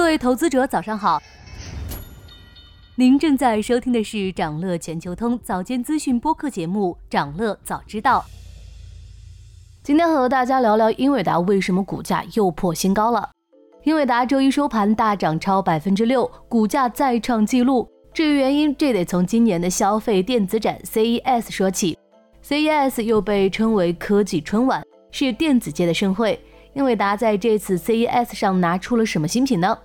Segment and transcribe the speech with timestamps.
[0.00, 1.22] 各位投资者，早上好。
[2.94, 8.24] 您正在收听的是长乐全球通早间资讯播客节目《长乐早知道》。
[9.82, 13.28] 今天和大家聊聊英伟达为什么股价又破新高了。
[13.84, 17.86] 英伟达周一收盘大涨超百分之六，股价再创纪录。
[18.14, 21.96] 至于原因，这得从今年的消费电子展 CES 说起。
[22.42, 24.82] CES 又被称为科技春晚，
[25.12, 26.40] 是电子界的盛会。
[26.72, 29.76] 英伟达在这次 CES 上拿出了什么新品呢？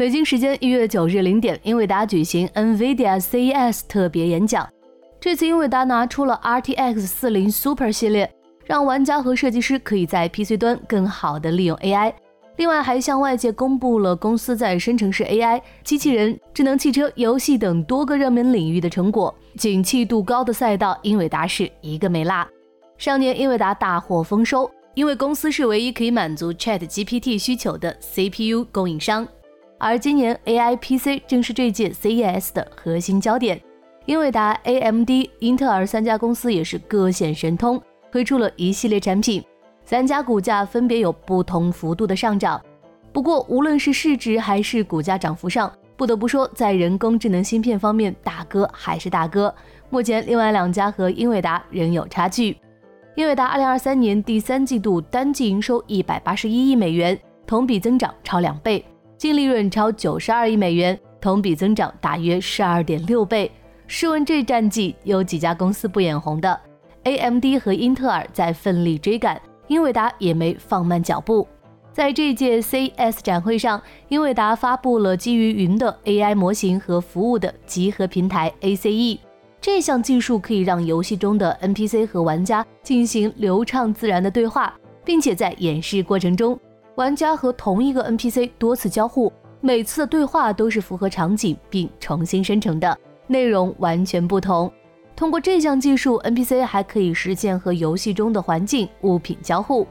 [0.00, 4.66] 北京时间一月九日零点，英伟达举行 NVIDIA CES 特别演讲。
[5.20, 8.32] 这次英伟达拿出了 RTX 四零 Super 系列，
[8.64, 12.14] 让玩家和设计师可以在 PC 端更好的利用 AI。
[12.56, 19.34] 另外，还向外界公布了公司在生成式 AI、机器人、智能汽车、游戏等多个热门领域的成果。
[19.58, 22.48] 景气度高的赛道，英伟达是一个没落。
[22.96, 24.70] 上年英伟达大获丰收。
[24.94, 29.26] 因为公司是唯一可以满足 Chat GPT 需求的 CPU 供应商，
[29.82, 33.58] 而今年 AI PC 正是这届 CES 的核心焦点。
[34.04, 37.80] 英伟达、AMD、英特尔三家公司也是各显神通，
[38.12, 39.42] 推出了一系列产品，
[39.82, 42.60] 三家股价分别有不同幅度的上涨。
[43.10, 49.54] 不过，无论是市值还是股价涨幅上，不得不说，在人工智能芯片方面，大哥还是大哥。
[49.88, 52.54] 目前，另外两家和英伟达仍有差距。
[53.14, 58.84] 英伟达二零二三年第三季度单季营收一百八十一亿美元，同比增长超两倍，
[59.20, 63.52] 净利润超九十二亿美元，同比增长大约十二点六倍。
[63.86, 66.58] 试问这战绩有几家公司不眼红的
[67.04, 71.46] ？AMD 和英特尔在奋力追赶，英伟达也没放慢脚步。
[71.92, 79.18] 在这届 CES 展会上，英伟达发布了基于云的 AI 模型和服务的集合平台 ACE。
[79.60, 84.74] 这项技术可以让游戏中的 NPC 和玩家进行流畅自然的对话，
[85.04, 86.58] 并且在演示过程中，
[87.00, 92.94] 玩家和同一个 NPC 多次交互，每次的对话都是符合场景并重新生成的，
[93.26, 94.70] 内容完全不同。
[95.16, 99.86] 通过这项技术，NPC 还可以实现和游戏中的环境物品交互。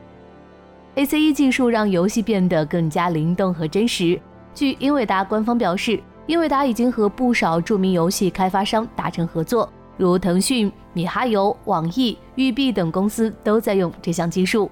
[0.94, 4.22] ACE 技术让游戏变得更加灵动和真实。
[4.54, 6.00] 据英伟达官方表示。
[6.28, 9.68] 英伟达已经和不少著名游戏开发商达成合作，
[9.98, 14.70] 如腾讯、米哈游、网易、育碧等公司都在用这项技术。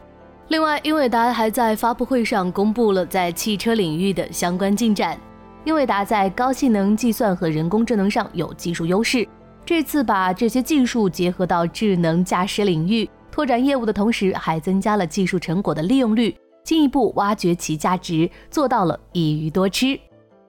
[0.50, 5.20] 另外，英伟达还在发布会上公布了在汽车领域的相关进展。
[5.66, 9.28] 英伟达在高性能计算和人工智能上有技术优势，
[9.66, 16.34] 这次把这些技术结合到智能驾驶领域，拓展业务的同时，还增加了技术成果的利用率，
[16.64, 20.00] 进一步挖掘其价值，做到了一鱼多吃。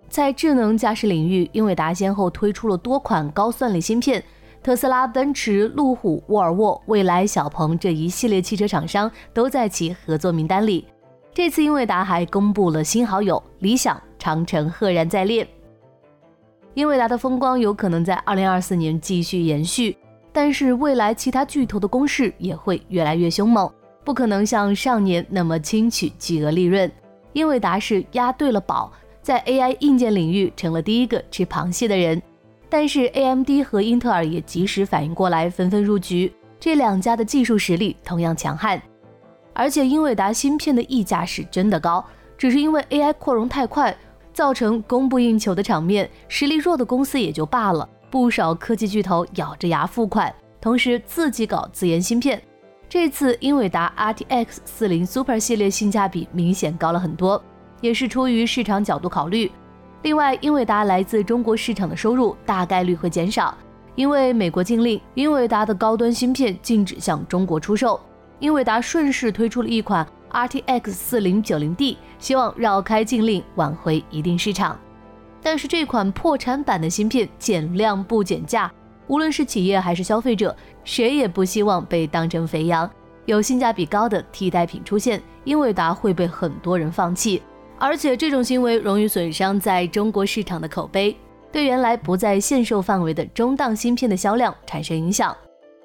[0.08, 4.22] 在智能驾驶领域，英伟达先后推出了多款高算力芯片，
[4.62, 10.84] 特斯拉、奔驰、路虎、沃尔沃、蔚来、小鹏这一系列汽车厂商都在其合作名单里。
[11.32, 15.46] 这次英伟达还公布了新好友理想、长城赫然在列。
[16.74, 19.96] 英伟达的风光有可能在二零二四年继续延续，
[20.32, 23.70] 但是未来其他巨头的攻势也会越来越凶猛，
[24.04, 26.90] 不可能像上年那么轻取巨额利润。
[27.32, 28.92] 英伟达是押对了宝。
[29.20, 32.22] 在 AI 硬件领域成了第一个吃螃蟹的人，
[32.68, 36.32] 但是 AMD 和英特尔也及时反应过来，纷纷入局。
[36.60, 38.80] 这两家的技术实力同样强悍，
[39.52, 42.04] 而且英伟达芯片的溢价是真的高，
[42.36, 43.96] 只是因为 AI 扩容太快，
[44.32, 46.10] 造成供不应求的场面。
[46.28, 52.42] 实力弱的公司也就罢了，不少科技巨头咬着牙付款，同时自己搞自研芯片。
[52.88, 57.42] 这次英伟达 RTX 四零 Super 系列性价比明显高了很多。
[57.80, 59.48] 也是出于市场角度考虑。
[60.02, 63.56] 另外，英伟达来自中国市场的收入大概率会减少，
[63.96, 68.00] 因为美国禁令，英伟达的高端芯片禁止向中国出售。
[68.38, 74.78] 英伟达顺势推出了一款 RTX 四零九零 D，希望绕开禁令，挽回一定市场。
[75.42, 78.70] 但是这款破产版的芯片减量不减价，
[79.08, 80.54] 无论是企业还是消费者，
[80.84, 82.88] 谁也不希望被当成肥羊。
[83.26, 87.42] 有性价比高的替代品出现，英伟达会被很多人放弃。
[87.78, 91.16] 而且这种行为容易损伤在中国市场的口碑，
[91.52, 95.36] 对原来不在限售范围的中档芯片的销量产生影响。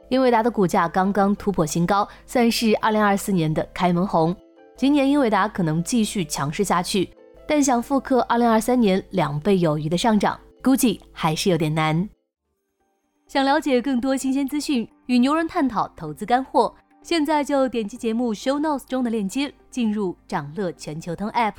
[0.10, 4.36] 英伟达的股价刚刚突破新高，算是2024年的开门红。
[4.76, 7.10] 今年英伟达可能继续强势下去，
[7.48, 12.10] 但想复刻2023年两倍有余的上涨，估计还是有点难。
[13.28, 21.54] 想了解更多新鲜资讯，与牛人探讨投资干货，现在就点击节目 show notes 中的链接，进入掌乐全球通 app。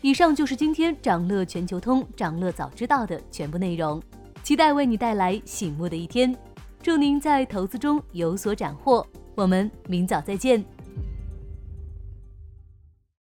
[0.00, 4.00] 以上就是今天掌乐全球通、掌乐早知道的全部内容，
[4.44, 6.34] 期待为你带来醒目的一天。
[6.80, 9.04] 祝您在投资中有所斩获，
[9.34, 10.64] 我们明早再见。